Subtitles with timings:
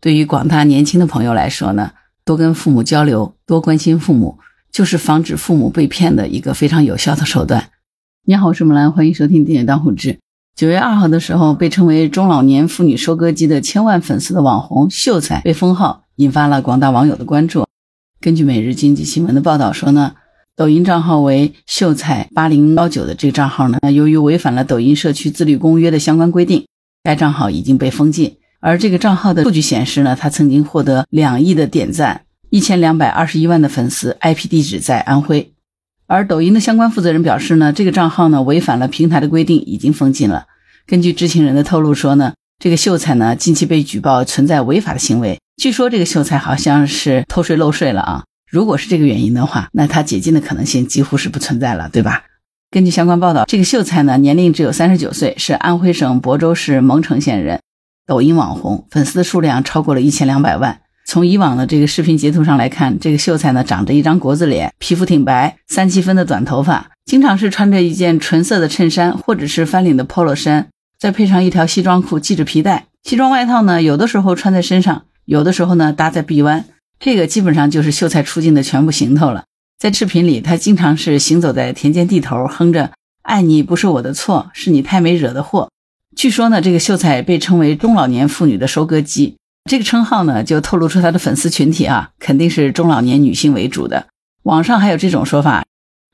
[0.00, 1.90] 对于广大年轻的朋友来说呢，
[2.24, 4.38] 多跟父母交流，多关心父母，
[4.70, 7.70] 就是防止父母被骗的一个非常有效的手段。
[8.24, 10.12] 你好，我是木兰，欢迎收听《电影当户志》。
[10.54, 17.66] 九月二号的时候，被称为中老年妇女收割机的千万粉丝的网红秀才被封号，引发了广大网友的关注。
[18.20, 20.14] 根据每日经济新闻的报道说呢，
[20.54, 26.66] 抖音账号为秀才八零幺九的这个账号呢，由于违反了抖音社区自律公约的相关规定，
[27.02, 28.36] 该账号已经被封禁。
[28.60, 35.52] 而这个账号的数据显示呢，他曾经获得两亿的点赞，一千两百二十一万的粉丝，IP 地址在安徽。
[36.06, 40.46] 而抖音的相关负责人表示呢，这个账号呢违反了平台的规定，已经封禁了。
[40.86, 48.24] 根据知情人的透露说呢，这个秀才呢近期被举报存在违法的行为，据说这个秀才好像是偷税漏税了啊。
[48.50, 52.24] 如果是这个原因的话，那他解禁的可能性几乎是不存在了，对吧？
[52.70, 57.60] 根据相关报道，这个秀才呢年龄只有三十九岁，是安徽省亳州市蒙城县人。
[58.08, 60.80] 抖音网红粉丝的数量超过了一千两百万。
[61.04, 70.68] 从以往的这个视频截图上来看，这个秀才呢长着一张国字脸，皮肤挺白，三七分的短头发，经常是穿着一件纯色的衬衫或者是翻领的 polo 衫，
[70.98, 72.86] 再配上一条西装裤，系着皮带。
[73.02, 76.64] 西装外套呢，有的时候穿在身上，有的时候呢搭在臂弯。
[76.98, 79.44] 这个基本上就是秀才出镜的全部行头了。
[79.78, 82.90] 在视频里，他经常是行走在田间地头，哼着
[83.22, 85.68] “爱你不是我的错，是你太美惹的祸”。
[86.18, 89.36] 据说呢，这个秀才被称为中老年妇女的收割机，
[89.70, 94.08] 这个称号呢就透露出他的粉丝群体啊，肯定是中老年女性为主的。
[94.42, 95.64] 网上还有这种说法：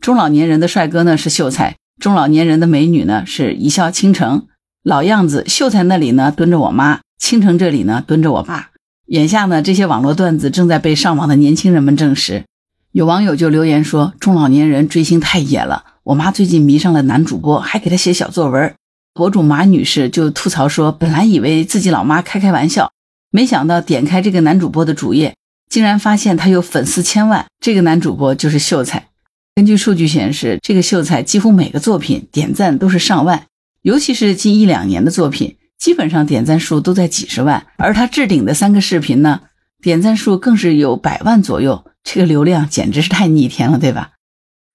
[0.00, 4.46] 中老年人的帅哥呢是秀才，中老年人的美女呢是一笑倾城。
[4.82, 8.70] 老样子，秀才那里呢蹲着我妈，倾城这里呢蹲着我爸。
[9.08, 12.44] 眼下呢，这些网络段子正在被上网的年轻人们证实。
[12.92, 18.74] 有网友就留言说：“中老年人追星太野了，我妈最近迷上了男主播，还给他写小作文。”
[19.20, 22.90] 博主马女士就吐槽说：“本来以为自己老妈开开玩笑，
[23.30, 25.36] 没想到点开这个男主播的主页，
[25.68, 27.44] 竟然发现他有粉丝千万。
[27.62, 29.08] 这个男主播就是秀才。
[29.54, 33.44] 根据数据显示，这个秀才几乎每个作品点赞都是上万，
[33.82, 37.66] 尤其是近一两年的作品，基本上点赞数都在几十万。
[37.76, 39.42] 而他置顶的三个视频呢，
[39.82, 41.84] 点赞数更是有百万左右。
[42.02, 44.12] 这个流量简直是太逆天了，对吧？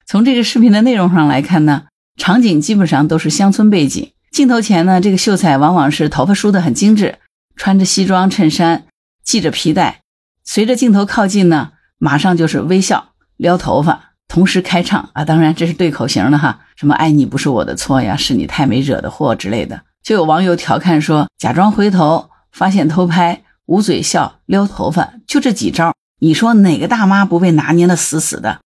[0.06, 7.20] 从这个视频的内容上来看呢，场景基本上都是乡村背景。”镜头前呢，这个秀才往往是头发梳得很精致，
[7.56, 8.84] 穿着西装衬衫，
[9.24, 10.02] 系着皮带。
[10.44, 15.24] 随着镜头靠近呢，马上就是微笑、撩头发，同时开唱啊！
[15.24, 19.84] 当然这是对口型的哈，什么“爱你不是我的错呀，是你太没惹的祸”之类的。
[20.04, 28.60] 就有网友调侃说：“假装回头，发现偷拍，捂嘴笑，撩头发，就这几招，你说哪个大妈不被拿捏的死死的？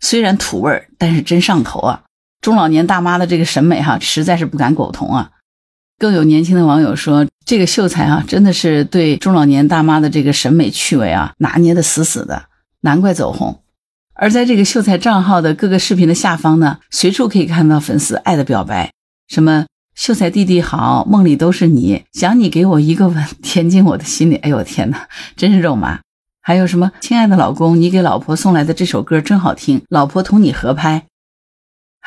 [0.00, 2.02] 虽然土味儿，但是真上头啊！”
[2.44, 5.30] 中老年大妈的这个审美哈，实在是不敢苟同啊。
[5.98, 12.44] 更有年轻的网友说，这个秀才啊，真的是对中老年大妈的这个审美趣味啊，拿捏的死死的，
[12.82, 13.62] 难怪走红。
[14.12, 18.92] 而在这个秀才账号的各个视频的下方呢，随处可以看到粉丝爱的表白，
[19.26, 19.64] 什么
[19.96, 24.34] “秀才弟弟好，梦里都是你，想你给我一个吻，填进我的心里”。
[24.44, 26.00] 哎呦天哪，真是肉麻。
[26.42, 31.06] 还有什么“亲爱的老公，你给老婆送来的这首歌真好听，老婆同你合拍”。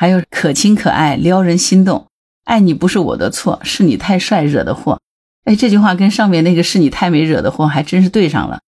[0.00, 2.06] 还有可亲可爱，撩人心动，
[2.44, 5.00] 爱你不是我的错，是你太帅惹的祸。
[5.44, 8.60] 哎，这句话跟上面那个是你太美惹的祸还真是对上了。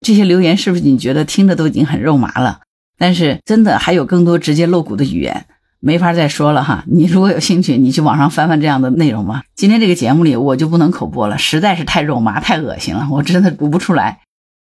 [0.00, 2.62] 这些留言是不是你觉得听着都已经很肉麻了？
[2.98, 5.46] 但是真的还有更多直接露骨的语言，
[5.78, 6.82] 没法再说了哈。
[6.88, 9.44] 你如果有兴趣，你去网上翻翻这样的内容吧。
[9.54, 14.18] 今天这个节目里我就不能口播了，实在是太肉麻太恶心了，我真的读不出来。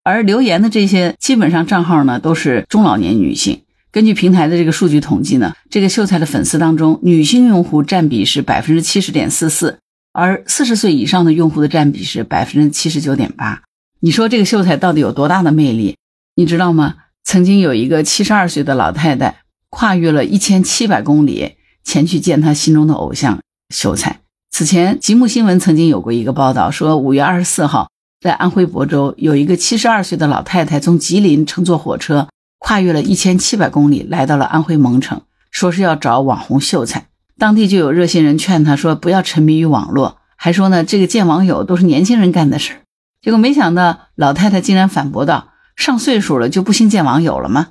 [0.03, 3.62] 而留言的这些基本上账号呢，都是中老年女性。
[3.94, 9.78] 根据平台的这个数据统计呢，这个秀才的粉丝当中，女性用户占比是百分之七十点四四，
[10.12, 13.62] 而四十岁以上的用户的占比是百分之七十九点八。
[14.00, 15.96] 你说这个秀才到底有多大的魅力？
[16.36, 16.96] 你知道吗？
[17.24, 21.53] 曾经有一个七十二岁的老太太，跨越了一千七百公里
[21.84, 24.22] 前去见她心中的偶像秀才。
[24.50, 32.28] 此前，吉木新闻曾经有过一个报道，说五月二十四号，在安徽亳州，有一个七十二岁的老太太从吉林乘坐火车。
[32.66, 35.22] 跨越了一千七百公里，来到了安徽蒙城，
[35.52, 37.08] 说是要找网红秀才。
[37.38, 42.80] 当地就有热心人劝他说：“不要沉迷于网络。”还说呢，这个见网友都是年轻人干的事儿。
[43.22, 47.68] 结果没想到，老太太竟然反驳道：“上岁数了就不兴见网友了吗？”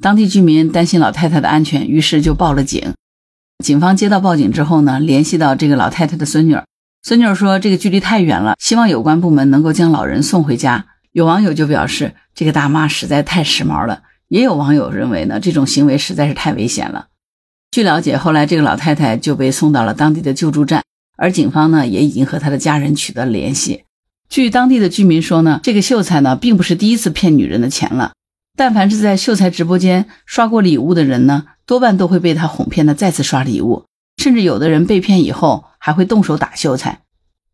[0.00, 2.94] 当地居民担心老太太的安全，于是就报了警。
[3.64, 6.64] 警方接到报警之后呢，联系到这个老太太的孙女儿。
[7.02, 17.08] 孙女儿说：“这个距离太远了，希望有关部门能够将老人送回家。”有网友就表示：“这个大妈实在太时髦了。”也有网友认为呢，这种行为实在是太危险了。
[17.70, 20.82] 据了解，后来这个老太太就被送到了当地的救助站，
[21.16, 23.84] 而警方呢也已经和她的家人取得了联系。
[24.28, 28.12] 据当地的居民说呢，这个秀才呢并不是第一次骗女人的钱了。
[28.56, 33.84] 但凡是在秀才直播间刷过礼物的人呢，多半都会被他哄骗的再次刷礼物，
[34.16, 37.00] 甚至有的人被骗以后还会动手打秀才。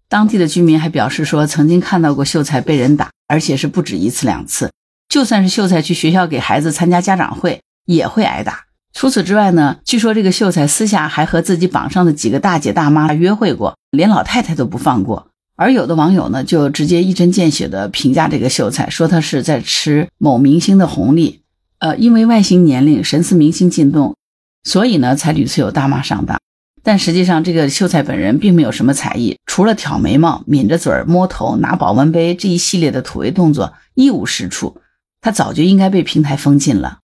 [0.09, 4.71] 当地的居民还表示说，曾经看到过秀才被人打，而且是不止一次两次。
[5.09, 8.65] 就算是秀才去学校给孩子参加家长会，也会挨打。
[8.93, 15.29] 除此之外呢，据说这个秀才私下还和自己榜上的几个大姐大妈约会过，连老太太都不放过。
[15.57, 21.43] 而有的网友呢，就直接一针见血地评价这个秀才，说他是在吃某明星的红利。
[21.79, 24.17] 呃，因为外形年龄神似明星靳东，
[24.65, 26.41] 所以呢才屡次有大妈上当。
[26.83, 34.77] 但实际上，这个秀才本人并没有什么才艺，除了挑眉毛、抿着嘴儿、摸头、拿保温杯这一系列的土味动作一无是处。
[35.25, 36.99] 他早就应该被平台封禁了。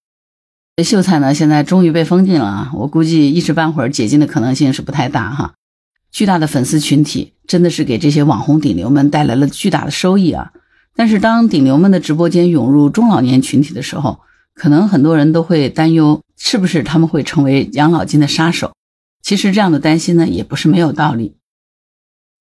[0.85, 2.71] 秀才呢，现在终于被封禁了啊！
[2.75, 5.55] 我估计一时半会儿解禁的可能性是不太大哈。
[6.13, 10.53] 巨大的粉丝群体真的是给这些网红顶流们带来了巨大的收益啊！
[10.95, 14.21] 但是当顶流们的直播间涌入中老年群体的时候，
[14.55, 18.75] 可能很多人都会担忧，是不是他们会成为养老金的杀手？
[19.23, 21.37] 其实这样的担心呢，也不是没有道理。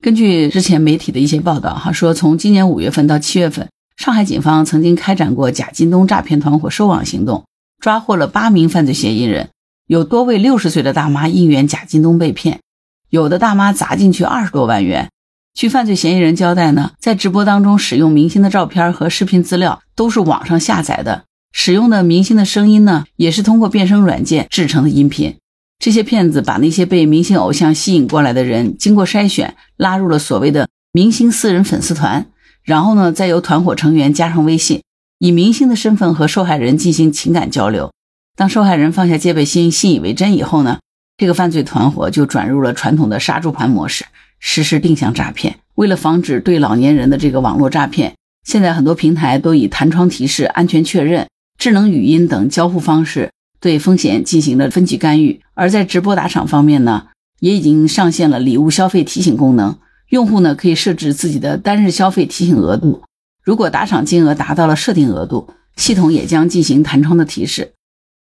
[0.02, 7.44] 根据之前媒体的一些报道哈，说从今年五月份到七月份，上海警方曾经开展过假京东诈骗团伙收网行动。
[7.82, 9.50] 抓获了八名犯罪嫌疑人，
[9.88, 12.62] 有多位六十岁的大妈应援假京东被骗，
[13.10, 15.10] 有的大妈砸进去二十多万元。
[15.54, 25.36] 据犯罪嫌疑人交代呢，在直播当中使用明星的照片和视频资料都是网上下载的，使用的明星的声音呢也是通过变声软件制成的音频。
[25.78, 32.28] 这些骗子把那些被明星偶像吸引过来的人经过筛选，拉入了所谓的明星私人粉丝团，
[32.70, 34.82] 然后呢再由团伙成员加上微信。
[35.18, 37.92] 以明星的身份和受害人进行情感交流，
[38.38, 40.78] 当受害人放下戒备心、信以为真以后呢，
[41.18, 44.06] 这个犯罪团伙就转入了传统的杀猪盘模式，
[44.40, 45.58] 实施定向诈骗。
[45.74, 48.14] 为了防止对老年人的这个网络诈骗，
[48.46, 51.28] 现在很多平台都以弹窗提示、安全确认、
[51.58, 55.42] 智能语音等交互方式对风险进行了分级干预。
[55.56, 57.08] 而在直播打赏方面呢，
[57.40, 59.76] 也已经上线了礼物消费提醒功能，
[60.10, 63.04] 用户呢可以设置自己的单日消费提醒额度。
[63.44, 67.74] 如果打赏金额达到了设定额度，系统也将进行弹窗的提示。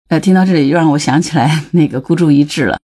[0.10, 2.78] 呃，听到这里又让我想起来那个孤注一掷了。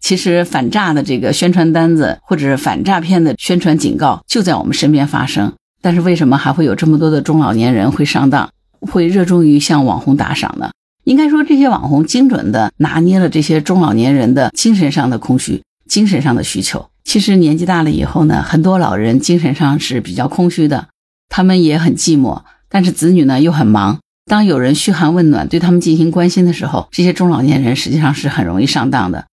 [0.00, 8.50] 其实反诈的这个宣传单子或者是反诈骗的宣传警告就在我们身边发生，但是为什么还会有这么多的中老年人会上当，
[8.80, 10.70] 会热衷于向网红打赏呢？
[11.04, 16.86] 应该说，这些网红精准的拿捏了这些中老年人的精神上的空虚、精神上的需求。
[17.04, 20.88] 其实年纪大了以后呢，很多老人精神上是比较空虚的。
[21.28, 23.98] 他们也很寂寞，但是子女呢又很忙。
[24.26, 29.26] 当有人嘘寒问暖，对他们进行关心的时候，这些中老年人实际上是很容易上当的。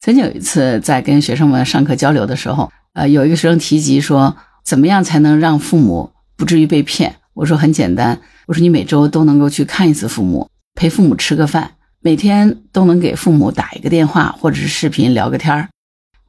[0.00, 7.16] 曾经有一次在跟学生们上课交流的时候，呃，有一个学生提及说，怎么样才能让父母不至于被骗？
[7.34, 15.68] 我说很简单，我说你每周都能够去看一次父母，陪父母吃个饭，每天都能给父母打一个电话或者是视频聊个天儿。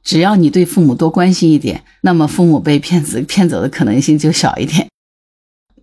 [0.02, 4.88] 只要你对父母多关心一点，那么父母被骗子 骗走的可能性就小一点。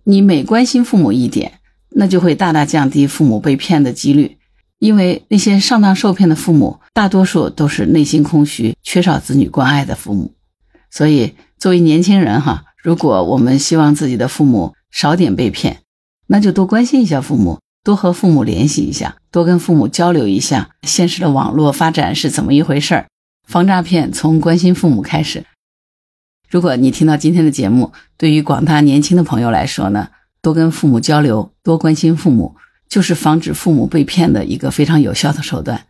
[0.04, 1.60] 你每关心父母一点，
[1.90, 4.36] 那就会大大降低父母被骗的几率。
[4.78, 10.32] 因为那些上当受骗的父母，大多数都是内心空虚、缺少子女关爱的父母。
[10.90, 15.78] 所以，作为年轻人哈，如果我们希望自己的父母少点被骗，
[16.28, 23.06] 那就多关心一下父母，多和父母联系一下，多跟父母交流一下现实的网络发展是怎么一回事儿。
[23.48, 25.44] 防诈骗从关心父母开始。
[26.50, 30.08] 如果你听到今天的节目，对于广大年轻的朋友来说呢，
[30.42, 32.56] 多跟父母交流，多关心父母，
[32.90, 35.86] 就是防止父母被骗的一个非常有效的手段。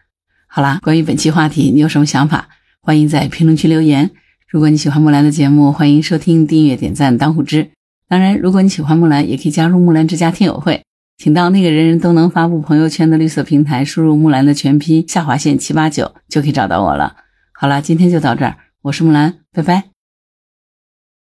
[0.46, 2.48] 好啦，关于本期话题，你有什么想法？
[2.80, 4.12] 欢迎在评论区留言。
[4.46, 7.72] 如果你喜欢木兰的节目，欢迎收听、订阅、点赞、当虎之。
[8.08, 10.84] 当然，如果你喜欢木兰，也可以加入木兰之家听友会，
[11.16, 17.16] 请到那个人人都能发布朋友圈的绿色平台，输入木兰的全拼下划线七八九，就可以找到我了。
[17.60, 19.90] 好了，今天就到这儿，我是木兰，拜拜。